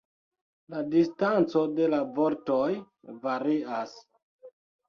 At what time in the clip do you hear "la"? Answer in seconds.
0.73-0.79, 1.95-2.01